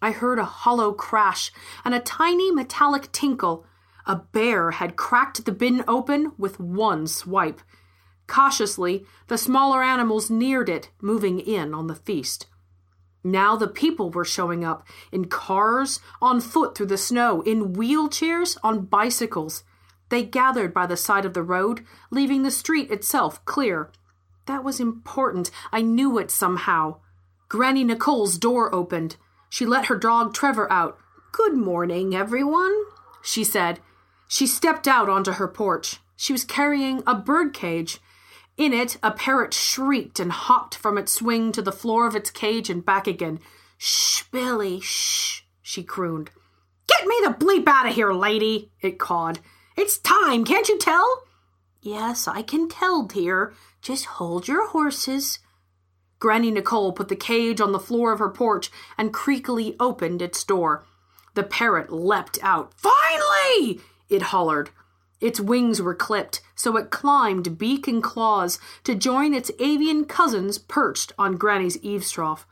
I 0.00 0.12
heard 0.12 0.38
a 0.38 0.44
hollow 0.44 0.92
crash 0.92 1.52
and 1.84 1.94
a 1.94 2.00
tiny 2.00 2.50
metallic 2.50 3.10
tinkle. 3.12 3.66
A 4.06 4.16
bear 4.16 4.72
had 4.72 4.96
cracked 4.96 5.44
the 5.44 5.52
bin 5.52 5.84
open 5.88 6.32
with 6.38 6.60
one 6.60 7.06
swipe. 7.06 7.60
Cautiously, 8.26 9.06
the 9.26 9.38
smaller 9.38 9.82
animals 9.82 10.30
neared 10.30 10.68
it, 10.68 10.90
moving 11.00 11.40
in 11.40 11.74
on 11.74 11.86
the 11.86 11.94
feast. 11.94 12.46
Now 13.24 13.56
the 13.56 13.68
people 13.68 14.10
were 14.10 14.24
showing 14.24 14.64
up 14.64 14.86
in 15.10 15.26
cars, 15.26 16.00
on 16.22 16.40
foot 16.40 16.76
through 16.76 16.86
the 16.86 16.96
snow, 16.96 17.42
in 17.42 17.74
wheelchairs, 17.74 18.56
on 18.62 18.86
bicycles. 18.86 19.64
They 20.08 20.22
gathered 20.22 20.72
by 20.72 20.86
the 20.86 20.96
side 20.96 21.24
of 21.24 21.34
the 21.34 21.42
road, 21.42 21.84
leaving 22.10 22.42
the 22.42 22.50
street 22.50 22.90
itself 22.90 23.44
clear. 23.44 23.90
That 24.46 24.64
was 24.64 24.80
important. 24.80 25.50
I 25.72 25.82
knew 25.82 26.18
it 26.18 26.30
somehow. 26.30 27.00
Granny 27.48 27.84
Nicole's 27.84 28.38
door 28.38 28.74
opened. 28.74 29.16
She 29.48 29.66
let 29.66 29.86
her 29.86 29.96
dog 29.96 30.34
Trevor 30.34 30.70
out. 30.72 30.98
Good 31.32 31.54
morning, 31.54 32.14
everyone, 32.14 32.74
she 33.22 33.44
said. 33.44 33.80
She 34.26 34.46
stepped 34.46 34.86
out 34.86 35.08
onto 35.08 35.32
her 35.32 35.48
porch. 35.48 35.96
She 36.16 36.32
was 36.32 36.44
carrying 36.44 37.02
a 37.06 37.14
bird 37.14 37.54
cage. 37.54 38.00
In 38.56 38.72
it, 38.72 38.98
a 39.02 39.10
parrot 39.10 39.54
shrieked 39.54 40.18
and 40.18 40.32
hopped 40.32 40.74
from 40.74 40.98
its 40.98 41.12
swing 41.12 41.52
to 41.52 41.62
the 41.62 41.72
floor 41.72 42.06
of 42.06 42.16
its 42.16 42.30
cage 42.30 42.68
and 42.68 42.84
back 42.84 43.06
again. 43.06 43.38
Shh, 43.78 44.24
Billy, 44.32 44.80
shh, 44.80 45.42
she 45.62 45.82
crooned. 45.82 46.30
Get 46.88 47.06
me 47.06 47.14
the 47.22 47.30
bleep 47.30 47.68
out 47.68 47.86
of 47.86 47.94
here, 47.94 48.12
lady, 48.12 48.72
it 48.80 48.98
cawed. 48.98 49.38
It's 49.76 49.98
time, 49.98 50.44
can't 50.44 50.68
you 50.68 50.78
tell? 50.78 51.22
Yes, 51.80 52.26
I 52.26 52.42
can 52.42 52.68
tell, 52.68 53.04
dear. 53.04 53.54
Just 53.80 54.06
hold 54.06 54.48
your 54.48 54.68
horses. 54.68 55.38
Granny 56.20 56.50
Nicole 56.50 56.92
put 56.92 57.08
the 57.08 57.16
cage 57.16 57.60
on 57.60 57.72
the 57.72 57.78
floor 57.78 58.12
of 58.12 58.18
her 58.18 58.30
porch 58.30 58.70
and 58.96 59.14
creakily 59.14 59.76
opened 59.78 60.20
its 60.20 60.42
door. 60.42 60.84
The 61.34 61.44
parrot 61.44 61.92
leapt 61.92 62.38
out. 62.42 62.72
Finally! 62.74 63.80
it 64.08 64.22
hollered. 64.22 64.70
Its 65.20 65.40
wings 65.40 65.82
were 65.82 65.94
clipped, 65.94 66.40
so 66.54 66.76
it 66.76 66.90
climbed 66.90 67.58
beak 67.58 67.88
and 67.88 68.02
claws 68.02 68.58
to 68.84 68.94
join 68.94 69.34
its 69.34 69.50
avian 69.58 70.04
cousins 70.04 70.58
perched 70.58 71.12
on 71.18 71.36
Granny's 71.36 71.78
eaves 71.82 72.10
trough. 72.10 72.46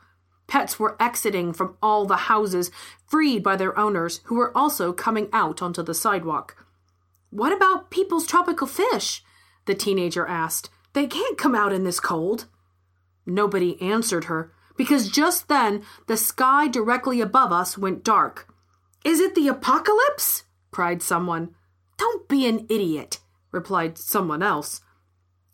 Pets 0.47 0.79
were 0.79 1.01
exiting 1.01 1.51
from 1.53 1.77
all 1.81 2.05
the 2.05 2.15
houses, 2.15 2.71
freed 3.05 3.43
by 3.43 3.55
their 3.55 3.77
owners, 3.77 4.21
who 4.25 4.35
were 4.35 4.57
also 4.57 4.93
coming 4.93 5.29
out 5.33 5.61
onto 5.61 5.83
the 5.83 5.93
sidewalk. 5.93 6.65
What 7.29 7.51
about 7.51 7.89
people's 7.89 8.25
tropical 8.25 8.67
fish? 8.67 9.23
the 9.65 9.75
teenager 9.75 10.25
asked. 10.25 10.69
They 10.93 11.07
can't 11.07 11.37
come 11.37 11.53
out 11.53 11.73
in 11.73 11.83
this 11.83 11.99
cold. 11.99 12.45
Nobody 13.27 13.79
answered 13.81 14.25
her, 14.25 14.53
because 14.77 15.09
just 15.09 15.49
then 15.49 15.83
the 16.07 16.15
sky 16.15 16.67
directly 16.69 17.19
above 17.19 17.51
us 17.51 17.77
went 17.77 18.03
dark. 18.03 18.47
Is 19.03 19.19
it 19.19 19.35
the 19.35 19.49
apocalypse? 19.49 20.45
cried 20.71 21.01
someone. 21.03 21.53
Don't 21.97 22.29
be 22.29 22.47
an 22.47 22.65
idiot, 22.69 23.19
replied 23.51 23.97
someone 23.97 24.41
else. 24.41 24.81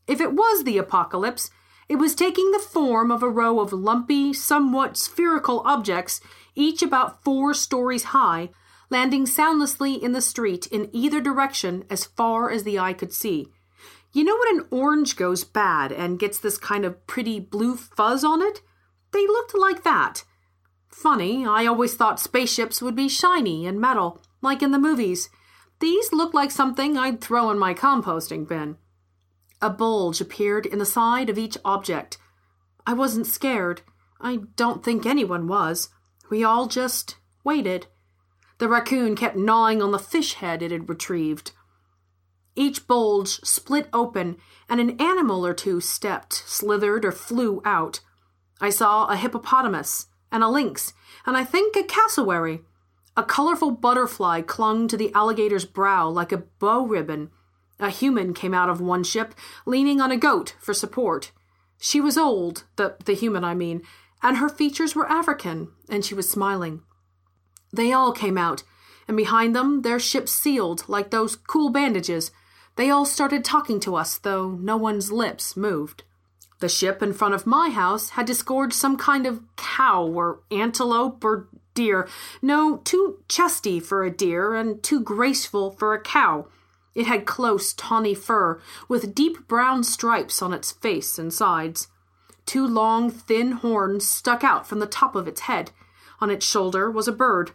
If 0.08 0.22
it 0.22 0.34
was 0.34 0.63
the 0.63 0.77
apocalypse, 0.77 1.50
it 1.89 1.96
was 1.96 2.13
taking 2.13 2.51
the 2.51 2.60
form 2.60 3.12
of 3.12 3.24
a 3.24 3.30
row 3.30 3.60
of 3.60 3.74
lumpy, 3.74 4.34
somewhat 4.34 4.96
spherical 4.96 5.62
objects, 5.65 6.22
each 6.53 6.84
about 6.84 7.24
four 7.24 7.53
stories 7.53 8.03
high, 8.06 8.50
landing 8.89 9.25
soundlessly 9.25 9.96
in 9.96 10.12
the 10.12 10.22
street 10.22 10.68
in 10.68 10.89
either 10.94 11.20
direction 11.20 11.86
as 11.89 12.06
far 12.06 12.51
as 12.51 12.63
the 12.63 12.77
eye 12.77 12.94
could 12.94 13.13
see. 13.13 13.48
You 14.13 14.24
know 14.24 14.38
when 14.38 14.60
an 14.60 14.67
orange 14.70 15.15
goes 15.15 15.43
bad 15.43 15.91
and 15.91 16.20
gets 16.20 16.38
this 16.38 16.60
kind 16.60 16.86
of 16.86 17.05
pretty 17.08 17.39
blue 17.39 17.75
fuzz 17.75 18.24
on 18.24 18.43
it? 18.43 18.62
They 19.12 19.25
looked 19.25 19.58
like 19.58 19.84
that. 19.84 20.24
Funny, 20.88 21.46
I 21.48 21.65
always 21.65 21.96
thought 21.96 22.20
spaceships 22.20 22.79
would 22.79 22.96
be 22.96 23.10
shiny 23.10 23.65
and 23.65 23.82
metal, 23.82 24.22
like 24.41 24.62
in 24.62 24.72
the 24.72 24.77
movies. 24.77 25.29
These 25.79 26.13
look 26.13 26.34
like 26.34 26.51
something 26.51 26.96
I'd 26.96 27.22
throw 27.22 27.50
in 27.50 27.58
my 27.58 27.74
composting 27.74 28.48
bin. 28.48 28.77
A 29.60 29.72
bulge 29.72 30.22
appeared 30.22 30.67
in 30.67 30.77
the 30.77 30.86
side 30.86 31.29
of 31.29 31.39
each 31.39 31.58
object. 31.65 32.20
I 32.86 32.93
wasn't 32.93 33.25
scared. 33.25 33.82
I 34.22 34.41
don't 34.55 34.84
think 34.84 35.05
anyone 35.05 35.48
was. 35.48 35.89
We 36.29 36.43
all 36.43 36.67
just 36.67 37.17
waited. 37.43 37.88
The 38.60 38.70
raccoon 38.70 39.15
kept 39.15 39.36
gnawing 39.36 39.82
on 39.82 39.91
the 39.91 40.00
fish 40.00 40.36
head 40.36 40.62
it 40.62 40.72
had 40.72 40.88
retrieved. 40.88 41.51
Each 42.56 42.86
bulge 42.88 43.40
split 43.44 43.90
open, 43.92 44.38
and 44.70 44.80
an 44.80 45.02
animal 45.02 45.46
or 45.46 45.54
two 45.54 45.82
stepped, 45.82 46.34
slithered, 46.34 47.04
or 47.04 47.12
flew 47.12 47.62
out. 47.66 48.00
I 48.62 48.70
saw 48.70 49.08
a 49.08 49.16
hippopotamus, 49.16 50.08
and 50.32 50.44
a 50.44 50.50
lynx, 50.50 50.94
and 51.26 51.36
I 51.36 51.44
think 51.44 51.76
a 51.76 51.84
cassowary. 51.84 52.62
A 53.16 53.24
colorful 53.24 53.72
butterfly 53.72 54.42
clung 54.42 54.88
to 54.88 54.98
the 54.98 55.14
alligator's 55.14 55.66
brow 55.66 56.10
like 56.10 56.32
a 56.32 56.44
bow 56.60 56.86
ribbon. 56.86 57.30
A 57.80 57.90
human 57.90 58.34
came 58.34 58.54
out 58.54 58.70
of 58.70 58.82
one 58.82 59.04
ship, 59.04 59.36
leaning 59.66 60.02
on 60.02 60.12
a 60.12 60.18
goat 60.18 60.56
for 60.60 60.74
support. 60.74 61.32
She 61.80 62.00
was 62.00 62.18
old, 62.18 62.64
the, 62.76 62.96
the 63.06 63.14
human, 63.14 63.44
I 63.44 63.54
mean, 63.54 63.84
and 64.22 64.38
her 64.38 64.50
features 64.50 64.96
were 64.96 65.10
African, 65.10 65.70
and 65.90 66.06
she 66.06 66.16
was 66.16 66.30
smiling. 66.30 66.82
They 67.74 67.92
all 67.92 68.14
came 68.14 68.38
out, 68.38 68.64
and 69.08 69.18
behind 69.18 69.56
them 69.56 69.82
their 69.82 70.00
ships 70.00 70.32
sealed 70.32 70.88
like 70.88 71.12
those 71.12 71.36
cool 71.36 71.70
bandages. 71.70 72.32
They 72.75 72.89
all 72.89 73.06
started 73.06 73.46
talking 73.46 73.80
to 73.82 73.96
us, 73.96 74.18
though 74.18 74.51
no 74.51 74.77
one's 74.77 75.12
lips 75.12 75.56
moved. 75.56 76.03
The 76.60 76.70
ship 76.70 77.03
in 77.03 77.13
front 77.13 77.34
of 77.34 77.46
my 77.46 77.70
house 77.70 78.12
had 78.12 78.25
disgorged 78.25 78.74
some 78.74 78.98
kind 78.98 79.27
of 79.27 79.44
cow 79.58 80.06
or 80.06 80.39
antelope 80.50 81.24
or 81.24 81.50
deer. 81.74 82.08
No, 82.42 82.77
too 82.77 83.20
chesty 83.27 83.80
for 83.80 84.03
a 84.03 84.10
deer 84.10 84.56
and 84.56 84.82
too 84.82 85.01
graceful 85.01 85.72
for 85.72 85.94
a 85.94 86.01
cow. 86.01 86.48
It 86.96 87.08
had 87.08 87.25
close, 87.25 87.74
tawny 87.74 88.13
fur, 88.13 88.62
with 88.88 89.15
deep 89.15 89.48
brown 89.48 89.84
stripes 89.84 90.42
on 90.42 90.53
its 90.53 90.72
face 90.72 91.18
and 91.18 91.34
sides. 91.34 91.88
Two 92.46 92.68
long, 92.68 93.10
thin 93.10 93.53
horns 93.53 94.08
stuck 94.08 94.44
out 94.44 94.68
from 94.68 94.80
the 94.80 94.86
top 94.86 95.15
of 95.15 95.27
its 95.27 95.42
head. 95.42 95.72
On 96.22 96.30
its 96.30 96.46
shoulder 96.46 96.89
was 96.89 97.08
a 97.08 97.12
bird. 97.12 97.51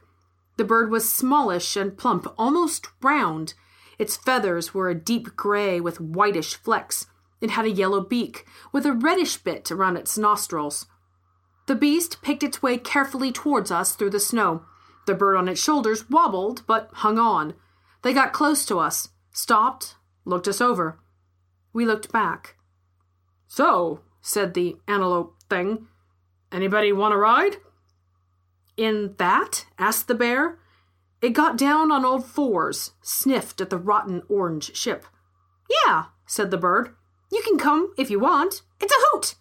The 0.56 0.64
bird 0.64 0.90
was 0.90 1.10
smallish 1.10 1.76
and 1.76 1.96
plump, 1.96 2.26
almost 2.36 2.88
round. 3.00 3.54
Its 3.98 4.16
feathers 4.16 4.72
were 4.72 4.88
a 4.88 4.94
deep 4.94 5.34
gray 5.36 5.80
with 5.80 6.00
whitish 6.00 6.54
flecks. 6.54 7.06
It 7.40 7.50
had 7.50 7.64
a 7.64 7.70
yellow 7.70 8.00
beak, 8.00 8.46
with 8.72 8.86
a 8.86 8.92
reddish 8.92 9.38
bit 9.38 9.70
around 9.70 9.96
its 9.96 10.16
nostrils. 10.16 10.86
The 11.66 11.74
beast 11.74 12.22
picked 12.22 12.42
its 12.42 12.62
way 12.62 12.78
carefully 12.78 13.32
towards 13.32 13.70
us 13.70 13.94
through 13.94 14.10
the 14.10 14.20
snow. 14.20 14.64
The 15.06 15.14
bird 15.14 15.36
on 15.36 15.48
its 15.48 15.62
shoulders 15.62 16.08
wobbled, 16.08 16.62
but 16.66 16.90
hung 16.94 17.18
on. 17.18 17.54
They 18.02 18.12
got 18.12 18.32
close 18.32 18.64
to 18.66 18.78
us, 18.78 19.10
stopped, 19.32 19.96
looked 20.24 20.48
us 20.48 20.60
over. 20.60 20.98
We 21.72 21.84
looked 21.84 22.12
back. 22.12 22.56
So, 23.46 24.00
said 24.20 24.54
the 24.54 24.76
antelope 24.86 25.36
thing, 25.48 25.88
anybody 26.52 26.92
want 26.92 27.12
to 27.12 27.18
ride? 27.18 27.56
In 28.76 29.14
that? 29.18 29.66
asked 29.78 30.08
the 30.08 30.14
bear. 30.14 30.58
It 31.20 31.30
got 31.30 31.56
down 31.56 31.90
on 31.90 32.04
all 32.04 32.20
fours, 32.20 32.92
sniffed 33.02 33.60
at 33.60 33.70
the 33.70 33.78
rotten 33.78 34.22
orange 34.28 34.76
ship. 34.76 35.04
Yeah, 35.68 36.06
said 36.26 36.50
the 36.50 36.56
bird. 36.56 36.94
You 37.30 37.42
can 37.42 37.58
come 37.58 37.92
if 37.98 38.10
you 38.10 38.20
want. 38.20 38.62
It's 38.80 38.92
a 38.92 39.04
hoot. 39.10 39.34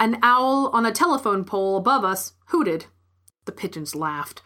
An 0.00 0.18
owl 0.22 0.70
on 0.72 0.84
a 0.84 0.92
telephone 0.92 1.44
pole 1.44 1.76
above 1.76 2.04
us 2.04 2.32
hooted. 2.46 2.86
The 3.44 3.52
pigeons 3.52 3.94
laughed. 3.94 4.42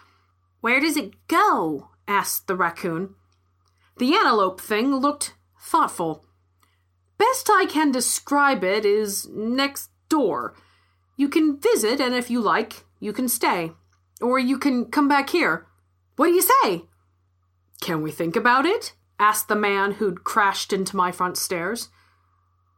Where 0.61 0.80
does 0.80 0.97
it 0.97 1.14
go? 1.28 1.88
asked 2.06 2.47
the 2.47 2.56
raccoon. 2.56 3.14
The 3.99 4.14
antelope 4.14 4.61
thing 4.61 4.95
looked 4.95 5.35
thoughtful. 5.59 6.25
Best 7.18 7.49
I 7.50 7.64
can 7.66 7.90
describe 7.90 8.62
it 8.62 8.85
is 8.85 9.26
next 9.28 9.90
door. 10.09 10.54
You 11.16 11.28
can 11.28 11.59
visit, 11.59 12.00
and 12.00 12.14
if 12.14 12.30
you 12.30 12.40
like, 12.40 12.85
you 13.00 13.12
can 13.12 13.28
stay. 13.28 13.73
Or 14.21 14.38
you 14.38 14.59
can 14.59 14.87
come 14.87 15.09
back 15.09 15.30
here. 15.30 15.66
What 16.16 16.26
do 16.26 16.32
you 16.32 16.42
say? 16.42 16.85
Can 17.80 18.02
we 18.02 18.11
think 18.11 18.37
about 18.37 18.66
it? 18.66 18.94
asked 19.18 19.49
the 19.49 19.56
man 19.56 19.92
who'd 19.92 20.25
crashed 20.25 20.73
into 20.73 20.96
my 20.96 21.12
front 21.12 21.38
stairs. 21.38 21.88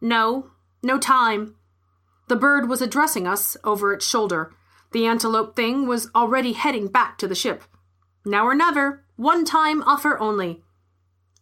No, 0.01 0.51
no 0.83 0.99
time. 0.99 1.57
The 2.29 2.37
bird 2.37 2.69
was 2.69 2.83
addressing 2.83 3.27
us 3.27 3.57
over 3.65 3.93
its 3.93 4.07
shoulder. 4.07 4.53
The 4.93 5.07
antelope 5.07 5.57
thing 5.57 5.87
was 5.87 6.11
already 6.15 6.53
heading 6.53 6.89
back 6.89 7.19
to 7.19 7.29
the 7.29 7.35
ship. 7.35 7.65
Now 8.25 8.45
or 8.47 8.55
never, 8.55 9.05
one 9.17 9.45
time 9.45 9.83
offer 9.83 10.19
only. 10.19 10.63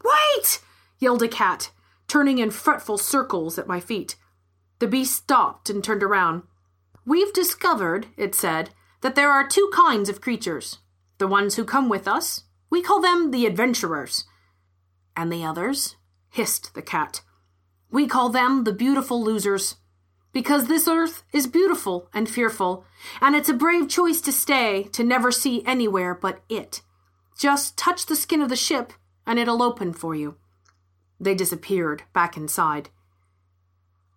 Wait! 0.04 0.60
yelled 0.98 1.22
a 1.22 1.28
cat, 1.28 1.72
turning 2.08 2.38
in 2.38 2.50
fretful 2.50 2.98
circles 2.98 3.58
at 3.58 3.66
my 3.66 3.80
feet. 3.80 4.16
The 4.78 4.88
beast 4.88 5.16
stopped 5.16 5.68
and 5.68 5.82
turned 5.82 6.02
around. 6.02 6.42
We've 7.04 7.32
discovered, 7.32 8.06
it 8.16 8.34
said, 8.34 8.70
that 9.00 9.14
there 9.14 9.30
are 9.30 9.46
two 9.46 9.70
kinds 9.74 10.08
of 10.08 10.20
creatures 10.20 10.78
the 11.18 11.26
ones 11.26 11.56
who 11.56 11.64
come 11.64 11.88
with 11.88 12.06
us, 12.06 12.44
we 12.70 12.82
call 12.82 13.00
them 13.00 13.30
the 13.30 13.46
adventurers. 13.46 14.24
And 15.16 15.32
the 15.32 15.44
others, 15.44 15.96
hissed 16.28 16.74
the 16.74 16.82
cat, 16.82 17.22
we 17.90 18.06
call 18.06 18.28
them 18.28 18.64
the 18.64 18.72
beautiful 18.72 19.22
losers. 19.22 19.76
Because 20.32 20.66
this 20.66 20.86
earth 20.86 21.22
is 21.32 21.46
beautiful 21.46 22.10
and 22.12 22.28
fearful, 22.28 22.84
and 23.22 23.34
it's 23.34 23.48
a 23.48 23.54
brave 23.54 23.88
choice 23.88 24.20
to 24.20 24.32
stay, 24.32 24.82
to 24.92 25.02
never 25.02 25.32
see 25.32 25.64
anywhere 25.64 26.14
but 26.14 26.42
it. 26.48 26.82
Just 27.38 27.78
touch 27.78 28.06
the 28.06 28.16
skin 28.16 28.42
of 28.42 28.50
the 28.50 28.56
ship, 28.56 28.92
and 29.26 29.38
it'll 29.38 29.62
open 29.62 29.94
for 29.94 30.14
you. 30.14 30.36
They 31.18 31.34
disappeared 31.34 32.02
back 32.12 32.36
inside. 32.36 32.90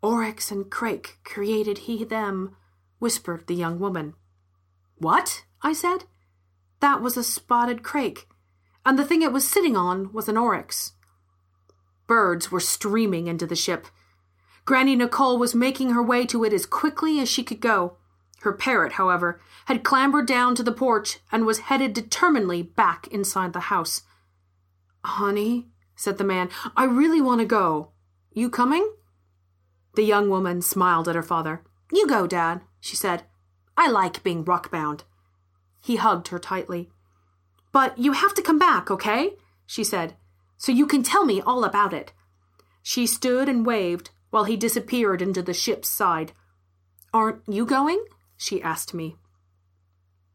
Oryx 0.01 0.51
and 0.51 0.69
Crake 0.69 1.19
created 1.23 1.79
he 1.79 2.03
them, 2.03 2.55
whispered 2.99 3.47
the 3.47 3.55
young 3.55 3.79
woman. 3.79 4.13
What? 4.97 5.45
I 5.61 5.73
said. 5.73 6.03
That 6.79 7.01
was 7.01 7.17
a 7.17 7.23
spotted 7.23 7.83
crake, 7.83 8.27
and 8.85 8.97
the 8.97 9.05
thing 9.05 9.21
it 9.21 9.33
was 9.33 9.47
sitting 9.47 9.75
on 9.75 10.13
was 10.13 10.29
an 10.29 10.37
oryx. 10.37 10.93
Birds 12.07 12.51
were 12.51 12.59
streaming 12.59 13.27
into 13.27 13.45
the 13.45 13.55
ship. 13.55 13.87
Granny 14.65 14.95
Nicole 14.95 15.37
was 15.37 15.53
making 15.53 15.91
her 15.91 16.03
way 16.03 16.25
to 16.25 16.43
it 16.43 16.53
as 16.53 16.65
quickly 16.65 17.19
as 17.19 17.29
she 17.29 17.43
could 17.43 17.59
go. 17.59 17.97
Her 18.41 18.53
parrot, 18.53 18.93
however, 18.93 19.41
had 19.65 19.83
clambered 19.83 20.25
down 20.25 20.55
to 20.55 20.63
the 20.63 20.71
porch 20.71 21.19
and 21.31 21.45
was 21.45 21.59
headed 21.59 21.93
determinedly 21.93 22.63
back 22.63 23.07
inside 23.07 23.53
the 23.53 23.61
house. 23.61 24.03
Honey, 25.03 25.67
said 25.95 26.17
the 26.17 26.23
man, 26.23 26.49
I 26.77 26.85
really 26.85 27.21
want 27.21 27.41
to 27.41 27.45
go. 27.45 27.91
You 28.31 28.49
coming? 28.49 28.93
The 29.95 30.03
young 30.03 30.29
woman 30.29 30.61
smiled 30.61 31.09
at 31.09 31.15
her 31.15 31.23
father. 31.23 31.63
You 31.91 32.07
go, 32.07 32.25
Dad, 32.25 32.61
she 32.79 32.95
said. 32.95 33.23
I 33.75 33.89
like 33.89 34.23
being 34.23 34.45
rockbound. 34.45 35.03
He 35.81 35.95
hugged 35.97 36.29
her 36.29 36.39
tightly. 36.39 36.89
But 37.71 37.97
you 37.97 38.13
have 38.13 38.33
to 38.35 38.41
come 38.41 38.59
back, 38.59 38.89
okay? 38.89 39.35
she 39.65 39.83
said, 39.83 40.15
so 40.57 40.71
you 40.71 40.85
can 40.85 41.03
tell 41.03 41.25
me 41.25 41.41
all 41.41 41.63
about 41.63 41.93
it. 41.93 42.11
She 42.81 43.07
stood 43.07 43.47
and 43.47 43.65
waved 43.65 44.09
while 44.29 44.43
he 44.43 44.57
disappeared 44.57 45.21
into 45.21 45.41
the 45.41 45.53
ship's 45.53 45.87
side. 45.87 46.33
Aren't 47.13 47.41
you 47.47 47.65
going? 47.65 48.03
she 48.37 48.61
asked 48.61 48.93
me. 48.93 49.17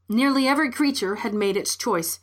Nearly 0.08 0.46
every 0.46 0.70
creature 0.70 1.16
had 1.16 1.34
made 1.34 1.56
its 1.56 1.76
choice. 1.76 2.20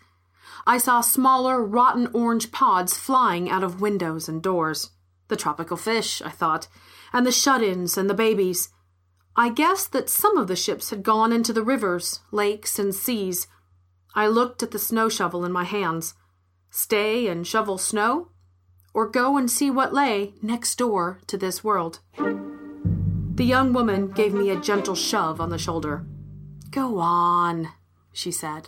I 0.65 0.77
saw 0.77 1.01
smaller, 1.01 1.63
rotten 1.63 2.07
orange 2.13 2.51
pods 2.51 2.97
flying 2.97 3.49
out 3.49 3.63
of 3.63 3.81
windows 3.81 4.29
and 4.29 4.41
doors. 4.41 4.91
The 5.27 5.35
tropical 5.35 5.77
fish, 5.77 6.21
I 6.21 6.29
thought, 6.29 6.67
and 7.13 7.25
the 7.25 7.31
shut 7.31 7.63
ins 7.63 7.97
and 7.97 8.09
the 8.09 8.13
babies. 8.13 8.69
I 9.35 9.49
guessed 9.49 9.93
that 9.93 10.09
some 10.09 10.37
of 10.37 10.47
the 10.47 10.55
ships 10.55 10.89
had 10.89 11.03
gone 11.03 11.31
into 11.31 11.53
the 11.53 11.63
rivers, 11.63 12.19
lakes, 12.31 12.77
and 12.77 12.93
seas. 12.93 13.47
I 14.13 14.27
looked 14.27 14.61
at 14.61 14.71
the 14.71 14.79
snow 14.79 15.07
shovel 15.07 15.45
in 15.45 15.53
my 15.53 15.63
hands. 15.63 16.15
Stay 16.69 17.27
and 17.27 17.47
shovel 17.47 17.77
snow? 17.77 18.27
Or 18.93 19.07
go 19.07 19.37
and 19.37 19.49
see 19.49 19.71
what 19.71 19.93
lay 19.93 20.33
next 20.41 20.77
door 20.77 21.19
to 21.27 21.37
this 21.37 21.63
world? 21.63 21.99
The 22.17 23.45
young 23.45 23.71
woman 23.71 24.11
gave 24.11 24.33
me 24.33 24.49
a 24.49 24.59
gentle 24.59 24.95
shove 24.95 25.39
on 25.39 25.49
the 25.49 25.57
shoulder. 25.57 26.05
Go 26.69 26.99
on, 26.99 27.69
she 28.11 28.31
said. 28.31 28.67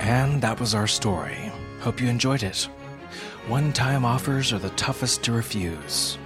And 0.00 0.42
that 0.42 0.58
was 0.58 0.74
our 0.74 0.88
story. 0.88 1.52
Hope 1.80 2.00
you 2.00 2.08
enjoyed 2.08 2.42
it. 2.42 2.68
One 3.48 3.72
time 3.72 4.04
offers 4.04 4.52
are 4.52 4.58
the 4.58 4.68
toughest 4.70 5.22
to 5.22 5.32
refuse, 5.32 6.18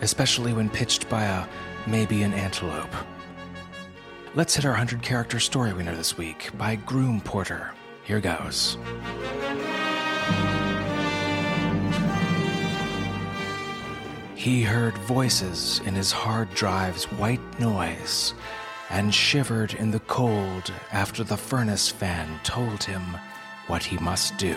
especially 0.00 0.54
when 0.54 0.70
pitched 0.70 1.10
by 1.10 1.24
a 1.24 1.46
maybe 1.86 2.22
an 2.22 2.32
antelope. 2.32 2.94
Let's 4.34 4.56
hit 4.56 4.64
our 4.64 4.70
100 4.70 5.02
character 5.02 5.38
story 5.40 5.74
winner 5.74 5.94
this 5.94 6.16
week 6.16 6.48
by 6.56 6.76
Groom 6.76 7.20
Porter. 7.20 7.72
Here 8.04 8.18
goes. 8.18 8.78
He 14.34 14.62
heard 14.62 14.96
voices 14.96 15.82
in 15.84 15.94
his 15.94 16.12
hard 16.12 16.48
drive's 16.54 17.04
white 17.04 17.60
noise 17.60 18.32
and 18.88 19.14
shivered 19.14 19.74
in 19.74 19.90
the 19.90 20.00
cold 20.00 20.72
after 20.92 21.24
the 21.24 21.36
furnace 21.36 21.90
fan 21.90 22.40
told 22.42 22.84
him 22.84 23.02
what 23.66 23.84
he 23.84 23.98
must 23.98 24.38
do. 24.38 24.56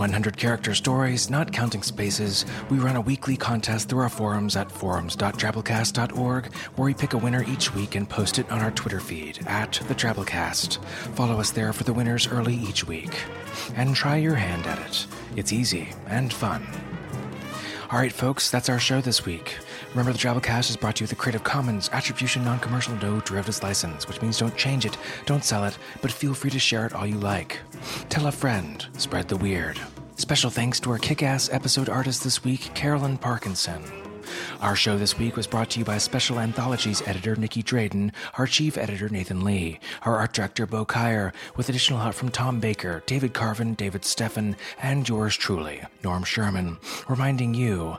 100 0.00 0.36
character 0.36 0.74
stories, 0.74 1.28
not 1.28 1.52
counting 1.52 1.82
spaces. 1.82 2.46
We 2.70 2.78
run 2.78 2.96
a 2.96 3.00
weekly 3.00 3.36
contest 3.36 3.88
through 3.88 4.00
our 4.00 4.08
forums 4.08 4.56
at 4.56 4.72
forums.drabblecast.org, 4.72 6.54
where 6.54 6.86
we 6.86 6.94
pick 6.94 7.12
a 7.12 7.18
winner 7.18 7.44
each 7.46 7.74
week 7.74 7.94
and 7.94 8.08
post 8.08 8.38
it 8.38 8.50
on 8.50 8.60
our 8.60 8.70
Twitter 8.70 8.98
feed 8.98 9.38
at 9.46 9.74
the 9.88 9.94
Drabblecast. 9.94 10.82
Follow 11.14 11.38
us 11.38 11.50
there 11.50 11.74
for 11.74 11.84
the 11.84 11.92
winners 11.92 12.26
early 12.26 12.54
each 12.54 12.86
week. 12.86 13.14
And 13.76 13.94
try 13.94 14.16
your 14.16 14.36
hand 14.36 14.66
at 14.66 14.78
it. 14.78 15.06
It's 15.36 15.52
easy 15.52 15.90
and 16.08 16.32
fun. 16.32 16.66
All 17.90 17.98
right, 17.98 18.12
folks, 18.12 18.50
that's 18.50 18.68
our 18.70 18.78
show 18.78 19.00
this 19.00 19.26
week. 19.26 19.58
Remember, 19.90 20.12
the 20.12 20.18
Drabblecast 20.18 20.70
is 20.70 20.76
brought 20.76 20.96
to 20.96 21.00
you 21.00 21.04
with 21.04 21.12
a 21.12 21.16
Creative 21.16 21.42
Commons 21.42 21.90
Attribution 21.92 22.44
Non 22.44 22.60
Commercial 22.60 22.94
No 22.96 23.18
Derivatives 23.20 23.64
License, 23.64 24.06
which 24.06 24.22
means 24.22 24.38
don't 24.38 24.56
change 24.56 24.86
it, 24.86 24.96
don't 25.26 25.42
sell 25.42 25.64
it, 25.64 25.76
but 26.00 26.12
feel 26.12 26.32
free 26.32 26.50
to 26.50 26.60
share 26.60 26.86
it 26.86 26.92
all 26.92 27.06
you 27.06 27.18
like. 27.18 27.58
Tell 28.08 28.28
a 28.28 28.32
friend, 28.32 28.86
spread 28.96 29.26
the 29.26 29.36
weird. 29.36 29.80
Special 30.14 30.48
thanks 30.48 30.78
to 30.80 30.92
our 30.92 30.98
kick 30.98 31.24
ass 31.24 31.50
episode 31.50 31.88
artist 31.88 32.22
this 32.22 32.44
week, 32.44 32.72
Carolyn 32.72 33.18
Parkinson. 33.18 33.82
Our 34.60 34.76
show 34.76 34.96
this 34.96 35.18
week 35.18 35.34
was 35.34 35.48
brought 35.48 35.70
to 35.70 35.80
you 35.80 35.84
by 35.84 35.98
Special 35.98 36.38
Anthologies 36.38 37.02
editor 37.08 37.34
Nicky 37.34 37.60
Drayden, 37.60 38.12
our 38.38 38.46
chief 38.46 38.78
editor 38.78 39.08
Nathan 39.08 39.42
Lee, 39.42 39.80
our 40.02 40.18
art 40.18 40.32
director 40.34 40.66
Bo 40.66 40.84
Kaier, 40.84 41.32
with 41.56 41.68
additional 41.68 41.98
help 41.98 42.14
from 42.14 42.28
Tom 42.28 42.60
Baker, 42.60 43.02
David 43.06 43.34
Carvin, 43.34 43.74
David 43.74 44.02
Steffen, 44.02 44.54
and 44.80 45.08
yours 45.08 45.36
truly, 45.36 45.82
Norm 46.04 46.22
Sherman, 46.22 46.78
reminding 47.08 47.54
you 47.54 47.96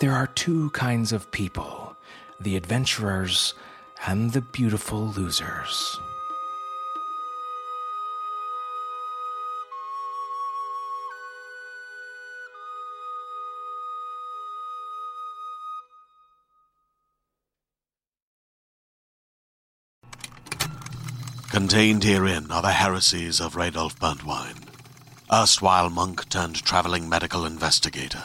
there 0.00 0.12
are 0.12 0.26
two 0.26 0.70
kinds 0.70 1.12
of 1.12 1.30
people 1.30 1.96
the 2.40 2.56
adventurers 2.56 3.54
and 4.06 4.32
the 4.32 4.40
beautiful 4.40 5.06
losers. 5.06 5.98
Contained 21.50 22.02
herein 22.02 22.50
are 22.50 22.62
the 22.62 22.72
heresies 22.72 23.40
of 23.40 23.54
Radolf 23.54 23.96
Burntwine, 24.00 24.66
erstwhile 25.32 25.88
monk 25.88 26.28
turned 26.28 26.56
traveling 26.64 27.08
medical 27.08 27.46
investigator. 27.46 28.24